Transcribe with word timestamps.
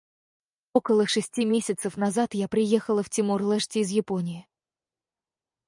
Около 0.73 1.05
шести 1.05 1.45
месяцев 1.45 1.95
назад 1.95 2.33
я 2.33 2.47
приехала 2.47 3.03
в 3.03 3.09
Тимор-Лешти 3.11 3.77
из 3.77 3.89
Японии. 3.91 4.47